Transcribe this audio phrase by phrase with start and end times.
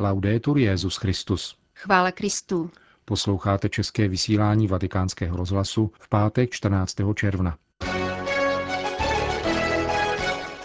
[0.00, 1.56] Laudetur Jezus Christus.
[1.74, 2.70] Chvála Kristu.
[3.04, 6.96] Posloucháte české vysílání Vatikánského rozhlasu v pátek 14.
[7.14, 7.56] června.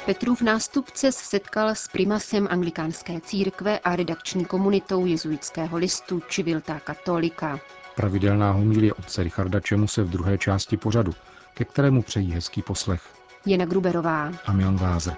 [0.06, 7.60] Petrův nástupce se setkal s primasem anglikánské církve a redakční komunitou jezuitského listu Civilta Katolika.
[7.96, 11.14] Pravidelná homilie otce Richarda Čemu se v druhé části pořadu,
[11.54, 13.02] ke kterému přejí hezký poslech.
[13.46, 14.32] Jena Gruberová.
[14.46, 15.16] A Milan Glázer.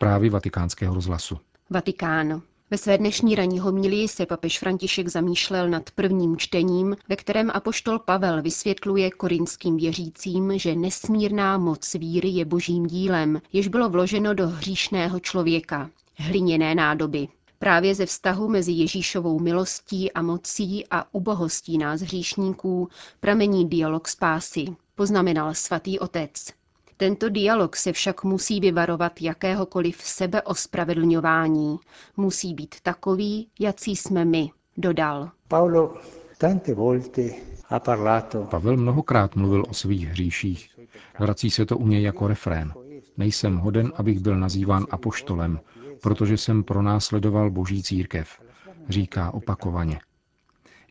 [0.00, 1.38] Zprávy vatikánského rozhlasu.
[1.70, 2.42] Vatikán.
[2.70, 7.98] Ve své dnešní ranní homilii se papež František zamýšlel nad prvním čtením, ve kterém apoštol
[7.98, 14.48] Pavel vysvětluje korinským věřícím, že nesmírná moc víry je božím dílem, jež bylo vloženo do
[14.48, 17.28] hříšného člověka, hliněné nádoby.
[17.58, 22.88] Právě ze vztahu mezi Ježíšovou milostí a mocí a ubohostí nás hříšníků
[23.20, 26.59] pramení dialog spásy, poznamenal svatý otec.
[27.00, 31.78] Tento dialog se však musí vyvarovat jakéhokoliv sebeospravedlňování.
[32.16, 35.30] Musí být takový, jací jsme my, dodal.
[35.48, 35.94] Paolo
[36.38, 37.22] tante volte
[37.66, 38.42] ha parlato.
[38.42, 40.70] Pavel mnohokrát mluvil o svých hříších.
[41.18, 42.72] Vrací se to u něj jako refrén.
[43.16, 45.60] Nejsem hoden, abych byl nazýván apoštolem,
[46.02, 48.40] protože jsem pronásledoval boží církev,
[48.88, 50.00] říká opakovaně.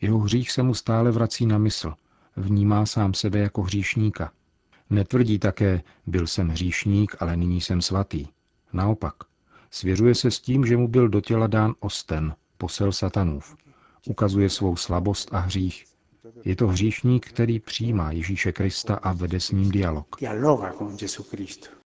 [0.02, 1.94] Jeho hřích se mu stále vrací na mysl.
[2.36, 4.32] Vnímá sám sebe jako hříšníka.
[4.90, 8.28] Netvrdí také, byl jsem hříšník, ale nyní jsem svatý.
[8.74, 9.14] Naopak,
[9.72, 13.56] svěřuje se s tím, že mu byl do těla dán osten, posel satanův.
[14.08, 15.86] Ukazuje svou slabost a hřích.
[16.46, 20.16] Je to hříšník, který přijímá Ježíše Krista a vede s ním dialog.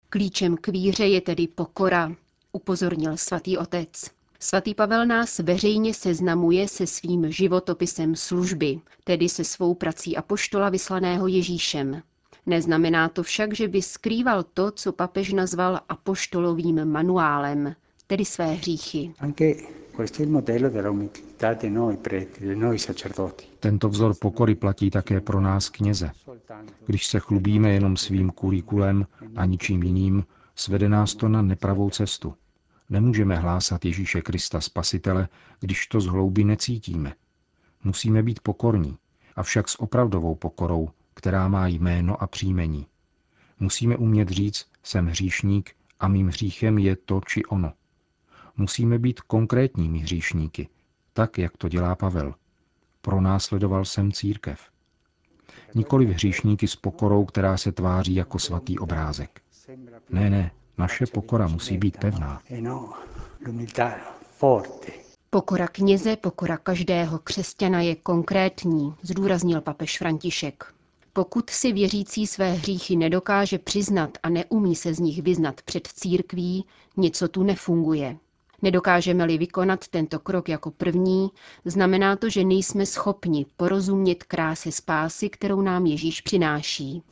[0.09, 2.11] Klíčem k víře je tedy pokora,
[2.51, 4.11] upozornil svatý otec.
[4.39, 11.27] Svatý Pavel nás veřejně seznamuje se svým životopisem služby, tedy se svou prací apoštola vyslaného
[11.27, 12.01] Ježíšem.
[12.45, 17.75] Neznamená to však, že by skrýval to, co papež nazval apoštolovým manuálem,
[18.07, 19.13] tedy své hříchy.
[23.59, 26.11] Tento vzor pokory platí také pro nás kněze.
[26.85, 32.33] Když se chlubíme jenom svým kurikulem a ničím jiným, svede nás to na nepravou cestu.
[32.89, 35.27] Nemůžeme hlásat Ježíše Krista Spasitele,
[35.59, 37.13] když to z hlouby necítíme.
[37.83, 38.97] Musíme být pokorní,
[39.35, 42.87] avšak s opravdovou pokorou, která má jméno a příjmení.
[43.59, 47.73] Musíme umět říct, jsem hříšník a mým hříchem je to či ono.
[48.57, 50.69] Musíme být konkrétními hříšníky,
[51.13, 52.35] tak, jak to dělá Pavel.
[53.01, 54.71] Pronásledoval jsem církev.
[55.75, 59.41] Nikoli hříšníky s pokorou, která se tváří jako svatý obrázek.
[60.09, 62.41] Ne, ne, naše pokora musí být pevná.
[65.29, 70.73] Pokora kněze, pokora každého křesťana je konkrétní, zdůraznil papež František.
[71.13, 76.65] Pokud si věřící své hříchy nedokáže přiznat a neumí se z nich vyznat před církví,
[76.97, 78.17] něco tu nefunguje.
[78.61, 81.29] Nedokážeme-li vykonat tento krok jako první,
[81.65, 87.03] znamená to, že nejsme schopni porozumět kráse spásy, kterou nám Ježíš přináší.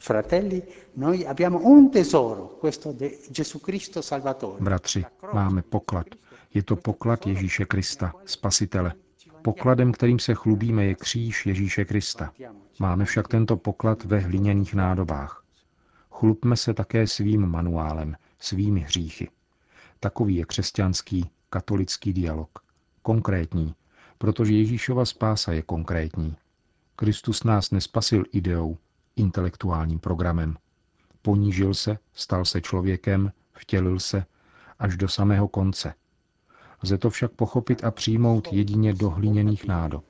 [4.59, 6.07] Bratři, máme poklad.
[6.53, 8.93] Je to poklad Ježíše Krista, Spasitele.
[9.41, 12.33] Pokladem, kterým se chlubíme, je kříž Ježíše Krista.
[12.79, 15.43] Máme však tento poklad ve hliněných nádobách.
[16.11, 19.29] Chlubme se také svým manuálem, svými hříchy.
[19.99, 22.59] Takový je křesťanský, katolický dialog.
[23.01, 23.75] Konkrétní,
[24.17, 26.35] protože Ježíšova spása je konkrétní.
[26.95, 28.77] Kristus nás nespasil ideou,
[29.15, 30.57] intelektuálním programem.
[31.21, 34.25] Ponížil se, stal se člověkem, vtělil se
[34.79, 35.93] až do samého konce–
[36.83, 40.03] Lze to však pochopit a přijmout jedině do hliněných nádob.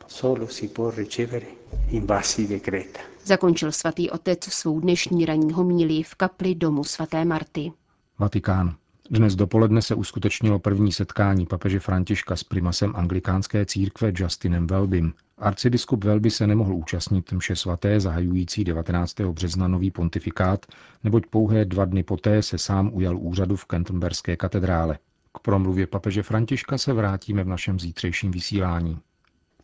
[3.25, 7.71] Zakončil svatý otec svou dnešní ranní homílii v kapli domu svaté Marty.
[8.19, 8.75] Vatikán.
[9.11, 15.13] Dnes dopoledne se uskutečnilo první setkání papeže Františka s primasem anglikánské církve Justinem Welbym.
[15.37, 19.19] Arcibiskup Welby se nemohl účastnit mše svaté zahajující 19.
[19.19, 20.65] března nový pontifikát,
[21.03, 24.97] neboť pouhé dva dny poté se sám ujal úřadu v Canterberské katedrále.
[25.33, 28.99] K promluvě papeže Františka se vrátíme v našem zítřejším vysílání.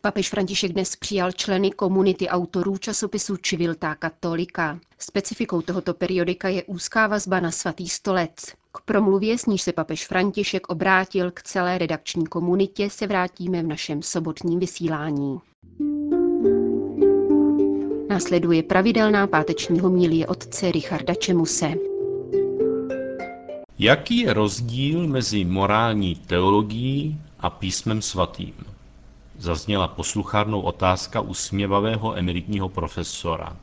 [0.00, 4.78] Papež František dnes přijal členy komunity autorů časopisu Civilta Katolika.
[4.98, 8.32] Specifikou tohoto periodika je úzká vazba na svatý stolec.
[8.72, 13.66] K promluvě, s níž se papež František obrátil k celé redakční komunitě, se vrátíme v
[13.66, 15.38] našem sobotním vysílání.
[18.08, 21.95] Následuje pravidelná páteční homílie otce Richarda Čemuse.
[23.78, 28.54] Jaký je rozdíl mezi morální teologií a písmem svatým?
[29.38, 33.56] Zazněla posluchárnou otázka usměvavého emeritního profesora.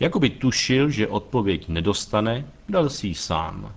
[0.00, 3.74] Jakoby tušil, že odpověď nedostane, dal si ji sám.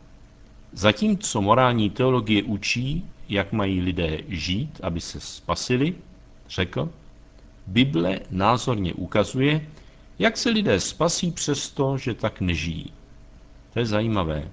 [0.71, 5.95] Zatímco morální teologie učí, jak mají lidé žít, aby se spasili,
[6.49, 6.89] řekl,
[7.67, 9.67] Bible názorně ukazuje,
[10.19, 12.93] jak se lidé spasí přesto, že tak nežijí.
[13.73, 14.51] To je zajímavé.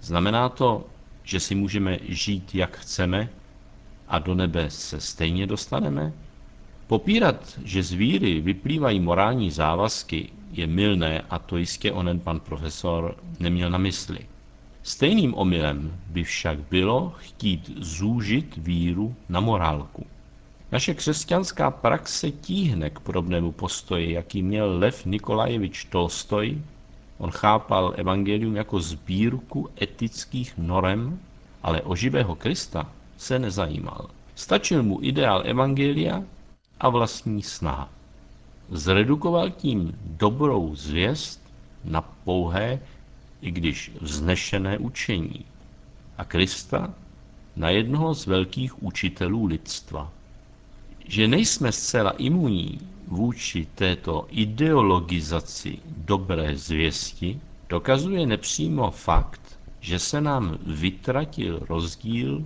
[0.00, 0.86] Znamená to,
[1.24, 3.28] že si můžeme žít, jak chceme
[4.08, 6.12] a do nebe se stejně dostaneme?
[6.86, 13.16] Popírat, že z víry vyplývají morální závazky, je milné a to jistě onen pan profesor
[13.40, 14.18] neměl na mysli.
[14.82, 20.06] Stejným omylem by však bylo chtít zúžit víru na morálku.
[20.72, 26.62] Naše křesťanská praxe tíhne k podobnému postoji, jaký měl Lev Nikolajevič Tolstoj.
[27.18, 31.18] On chápal evangelium jako sbírku etických norem,
[31.62, 34.10] ale o živého Krista se nezajímal.
[34.34, 36.22] Stačil mu ideál evangelia
[36.80, 37.88] a vlastní snaha.
[38.70, 41.42] Zredukoval tím dobrou zvěst
[41.84, 42.80] na pouhé,
[43.40, 45.44] i když vznešené učení
[46.18, 46.94] a Krista
[47.56, 50.12] na jednoho z velkých učitelů lidstva.
[51.08, 60.58] Že nejsme zcela imunní vůči této ideologizaci dobré zvěsti, dokazuje nepřímo fakt, že se nám
[60.66, 62.44] vytratil rozdíl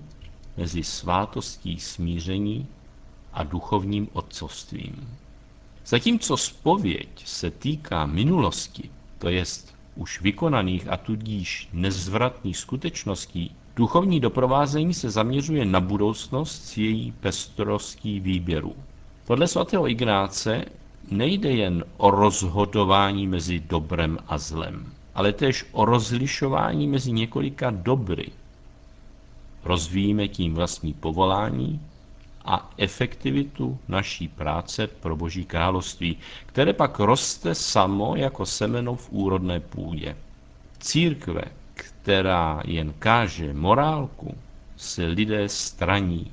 [0.56, 2.66] mezi svátostí smíření
[3.32, 5.08] a duchovním otcovstvím.
[5.86, 14.94] Zatímco spověď se týká minulosti, to jest už vykonaných a tudíž nezvratných skutečností, duchovní doprovázení
[14.94, 18.76] se zaměřuje na budoucnost s její pestrostí výběru.
[19.26, 20.64] Podle svatého Ignáce
[21.10, 28.28] nejde jen o rozhodování mezi dobrem a zlem, ale též o rozlišování mezi několika dobry.
[29.64, 31.80] Rozvíjíme tím vlastní povolání
[32.44, 36.16] a efektivitu naší práce pro Boží království,
[36.46, 40.16] které pak roste samo jako semeno v úrodné půdě.
[40.78, 41.42] Církve,
[41.74, 44.34] která jen káže morálku,
[44.76, 46.32] se lidé straní,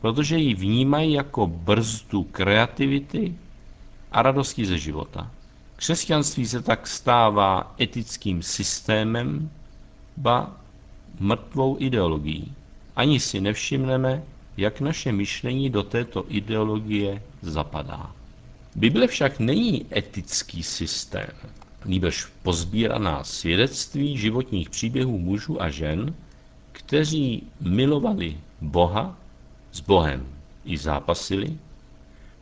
[0.00, 3.34] protože ji vnímají jako brzdu kreativity
[4.12, 5.30] a radosti ze života.
[5.76, 9.50] Křesťanství se tak stává etickým systémem,
[10.16, 10.56] ba
[11.20, 12.54] mrtvou ideologií.
[12.96, 14.22] Ani si nevšimneme,
[14.56, 18.12] jak naše myšlení do této ideologie zapadá.
[18.74, 21.30] Bible však není etický systém,
[21.84, 26.14] nýbrž pozbíraná svědectví životních příběhů mužů a žen,
[26.72, 29.16] kteří milovali Boha,
[29.72, 30.26] s Bohem
[30.64, 31.58] i zápasili,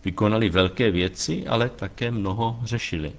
[0.05, 3.13] vykonali velké věci, ale také mnoho řešili.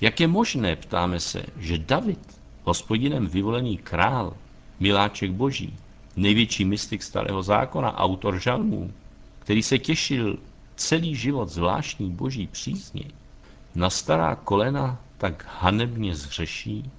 [0.00, 4.36] Jak je možné, ptáme se, že David, hospodinem vyvolený král,
[4.80, 5.74] miláček boží,
[6.16, 8.92] největší mystik starého zákona, autor žalmů,
[9.38, 10.38] který se těšil
[10.76, 13.04] celý život zvláštní boží přízni,
[13.74, 16.90] na stará kolena tak hanebně zřeší,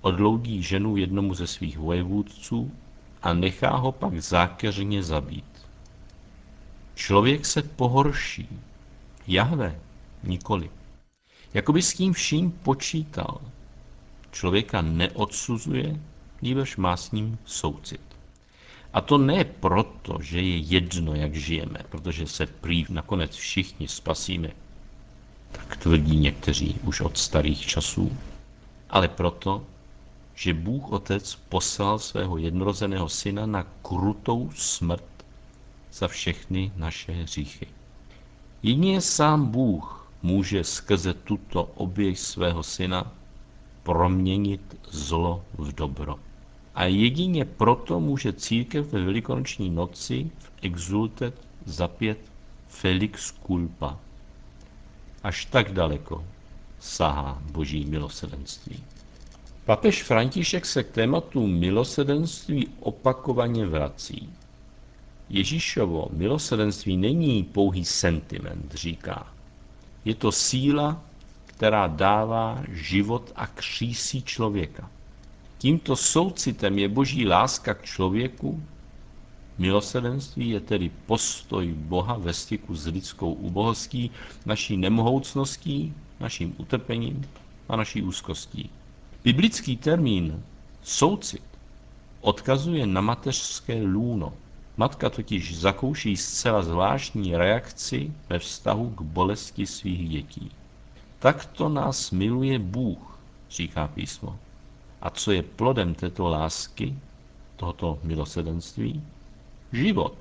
[0.00, 2.72] odloudí ženu jednomu ze svých vojevůdců
[3.22, 5.66] a nechá ho pak zákeřně zabít.
[6.94, 8.48] Člověk se pohorší,
[9.26, 9.80] Jahve
[10.22, 10.70] nikoli.
[11.54, 13.40] Jakoby s tím vším počítal.
[14.30, 16.00] Člověka neodsuzuje,
[16.42, 18.16] nýbrž má s ním soucit.
[18.92, 24.50] A to ne proto, že je jedno, jak žijeme, protože se prý nakonec všichni spasíme,
[25.52, 28.12] tak tvrdí někteří už od starých časů,
[28.90, 29.64] ale proto,
[30.34, 35.04] že Bůh Otec poslal svého jednorozeného syna na krutou smrt
[35.92, 37.66] za všechny naše hříchy.
[38.62, 43.12] Jedině sám Bůh může skrze tuto oběť svého syna
[43.82, 46.16] proměnit zlo v dobro.
[46.74, 51.34] A jedině proto může církev ve velikonoční noci v exultet
[51.64, 52.18] zapět
[52.68, 53.98] Felix culpa.
[55.22, 56.24] Až tak daleko
[56.78, 58.84] sahá boží milosedenství.
[59.64, 64.30] Papež František se k tématu milosedenství opakovaně vrací.
[65.28, 69.26] Ježíšovo milosedenství není pouhý sentiment, říká.
[70.04, 71.02] Je to síla,
[71.46, 74.90] která dává život a křísí člověka.
[75.58, 78.62] Tímto soucitem je boží láska k člověku.
[79.60, 84.10] Milosedenství je tedy postoj Boha ve styku s lidskou ubohostí,
[84.46, 87.28] naší nemohoucností, naším utrpením
[87.68, 88.70] a naší úzkostí.
[89.24, 90.42] Biblický termín
[90.82, 91.42] soucit
[92.20, 94.32] odkazuje na mateřské lůno.
[94.76, 100.50] Matka totiž zakouší zcela zvláštní reakci ve vztahu k bolesti svých dětí.
[101.18, 103.18] Takto nás miluje Bůh,
[103.50, 104.38] říká písmo.
[105.02, 106.94] A co je plodem této lásky,
[107.56, 109.02] tohoto milosedenství?
[109.72, 110.14] Život.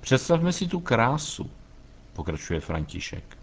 [0.00, 1.50] Představme si tu krásu,
[2.12, 3.38] pokračuje František.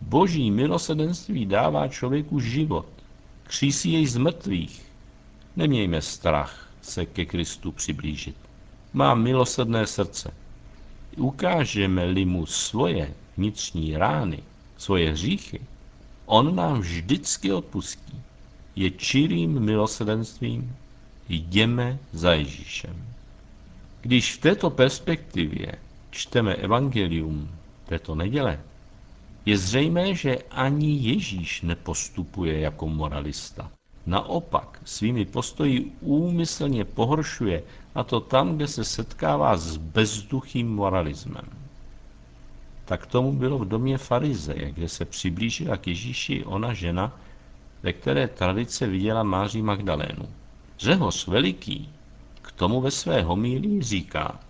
[0.00, 2.86] Boží milosedenství dává člověku život,
[3.42, 4.82] křísí jej z mrtvých.
[5.56, 8.36] Nemějme strach se ke Kristu přiblížit.
[8.92, 10.34] Má milosrdné srdce.
[11.16, 14.42] Ukážeme-li mu svoje vnitřní rány,
[14.76, 15.60] svoje hříchy,
[16.26, 18.22] on nám vždycky odpustí.
[18.76, 20.76] Je čirým milosrdenstvím,
[21.28, 23.04] jdeme za Ježíšem.
[24.00, 25.72] Když v této perspektivě
[26.10, 27.50] čteme evangelium
[27.86, 28.60] této neděle,
[29.46, 33.70] je zřejmé, že ani Ježíš nepostupuje jako moralista.
[34.06, 37.62] Naopak svými postoji úmyslně pohoršuje,
[37.94, 41.44] a to tam, kde se setkává s bezduchým moralismem.
[42.84, 47.20] Tak tomu bylo v domě farizeje, kde se přiblížila k Ježíši ona žena,
[47.82, 50.28] ve které tradice viděla Máří Magdalénu.
[50.78, 51.88] Řehoř veliký
[52.58, 54.40] tomu ve své homílii říká,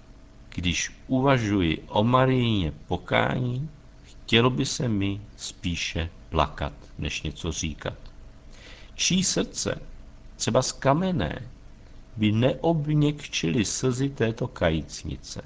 [0.54, 3.70] když uvažuji o Marijně pokání,
[4.02, 7.94] chtělo by se mi spíše plakat, než něco říkat.
[8.94, 9.80] Čí srdce,
[10.36, 11.42] třeba z kamenné,
[12.16, 15.42] by neobněkčili slzy této kajícnice.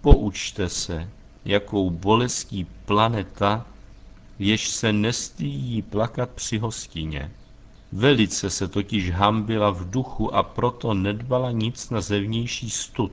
[0.00, 1.10] Poučte se,
[1.44, 3.66] jakou bolestí planeta,
[4.38, 7.30] jež se nestýjí plakat při hostině.
[7.92, 13.12] Velice se totiž hambila v duchu a proto nedbala nic na zevnější stud.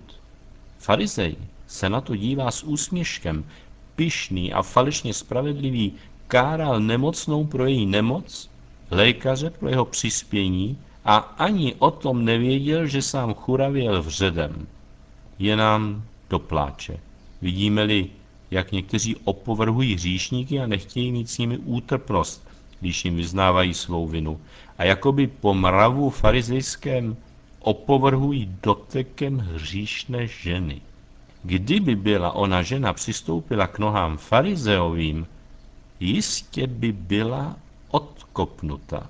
[0.80, 1.36] Farizej
[1.68, 3.44] se na to dívá s úsměškem,
[3.96, 5.94] pyšný a falešně spravedlivý,
[6.28, 8.50] káral nemocnou pro její nemoc,
[8.92, 14.68] lékaře pro jeho přispění a ani o tom nevěděl, že sám churavěl vředem.
[15.40, 17.00] Je nám do pláče.
[17.42, 18.10] Vidíme-li,
[18.52, 22.47] jak někteří opovrhují hříšníky a nechtějí mít s nimi útrpnost,
[22.80, 24.40] když jim vyznávají svou vinu.
[24.78, 27.18] A jakoby po mravu farizejském
[27.60, 30.82] opovrhují dotekem hříšné ženy.
[31.44, 35.28] Kdyby byla ona žena přistoupila k nohám farizeovým,
[36.00, 37.56] jistě by byla
[37.92, 39.10] odkopnuta.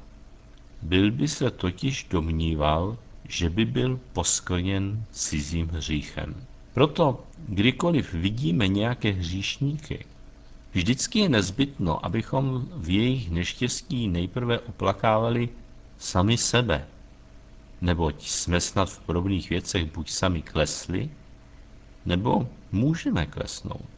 [0.81, 2.97] Byl by se totiž domníval,
[3.27, 6.35] že by byl poskvrněn cizím hříchem.
[6.73, 10.05] Proto, kdykoliv vidíme nějaké hříšníky,
[10.77, 15.49] vždycky je nezbytno, abychom v jejich neštěstí nejprve oplakávali
[15.97, 16.85] sami sebe,
[17.81, 21.09] neboť jsme snad v podobných věcech buď sami klesli,
[22.05, 23.89] nebo můžeme klesnout.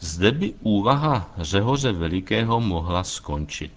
[0.00, 3.72] Zde by úvaha Řehoře Velikého mohla skončit.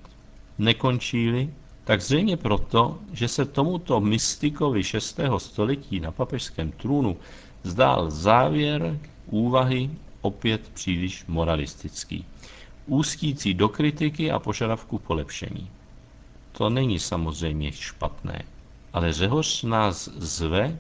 [0.58, 1.50] Nekončí-li,
[1.84, 5.20] tak zřejmě proto, že se tomuto mystikovi 6.
[5.38, 7.18] století na papežském trůnu
[7.64, 9.90] zdál závěr úvahy
[10.24, 12.26] opět příliš moralistický,
[12.86, 15.70] ústící do kritiky a požadavku polepšení.
[16.52, 18.44] To není samozřejmě špatné,
[18.94, 20.80] ale Řehoř nás zve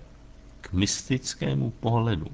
[0.61, 2.27] k mystickému pohledu.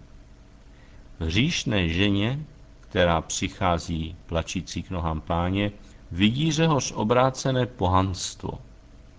[1.19, 2.39] Hříšné ženě,
[2.81, 5.71] která přichází plačící k nohám páně,
[6.11, 8.59] vidí Řehoř obrácené pohanstvo.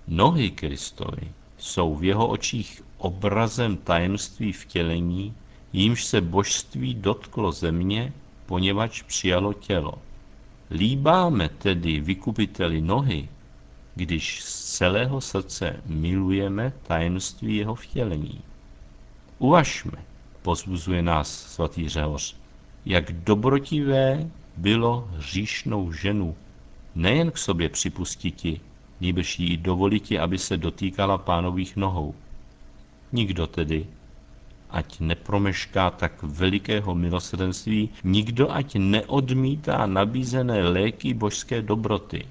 [0.08, 5.34] Nohy Kristovi jsou v jeho očích obrazem tajemství vtělení,
[5.72, 8.12] jímž se božství dotklo země,
[8.46, 9.94] poněvadž přijalo tělo.
[10.70, 13.28] Líbáme tedy vykupiteli nohy,
[13.94, 18.40] když z celého srdce milujeme tajemství jeho vtělení.
[19.38, 19.98] Uvažme,
[20.42, 22.36] pozbuzuje nás svatý Řehoř,
[22.86, 26.36] jak dobrotivé bylo hříšnou ženu
[26.94, 28.60] nejen k sobě připustiti,
[29.00, 32.14] nýbrž jí dovoliti, aby se dotýkala pánových nohou.
[33.12, 33.86] Nikdo tedy,
[34.72, 42.26] ať nepromešká tak velikého milosrdenství, nikdo ať neodmítá nabízené léky božské dobroty,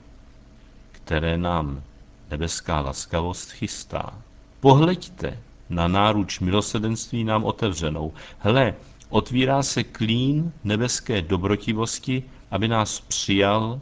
[0.91, 1.83] které nám
[2.31, 4.13] nebeská laskavost chystá.
[4.59, 8.13] Pohleďte na náruč milosrdenství nám otevřenou.
[8.39, 8.73] Hle,
[9.09, 13.81] otvírá se klín nebeské dobrotivosti, aby nás přijal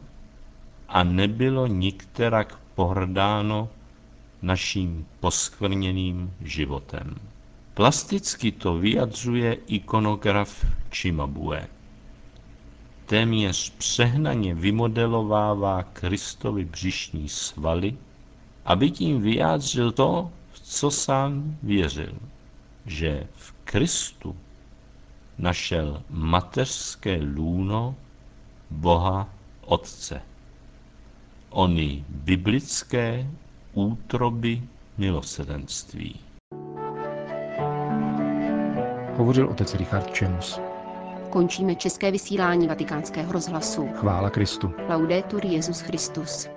[0.88, 3.68] a nebylo nikterak pohrdáno
[4.42, 7.14] naším poskvrněným životem.
[7.78, 11.66] Plasticky to vyjadřuje ikonograf Čimabue.
[13.06, 17.96] Téměř přehnaně vymodelovává Kristovi břišní svaly,
[18.64, 22.14] aby tím vyjádřil to, v co sám věřil,
[22.86, 24.36] že v Kristu
[25.38, 27.94] našel mateřské lůno
[28.70, 29.28] Boha
[29.60, 30.22] Otce
[31.50, 33.30] ony biblické
[33.72, 34.62] útroby
[34.98, 36.27] milosedenství.
[39.18, 40.60] Hovořil otec Richard Čemus.
[41.30, 43.88] Končíme české vysílání vatikánského rozhlasu.
[43.94, 44.72] Chvála Kristu.
[44.88, 46.48] Laudetur Jezus Christus.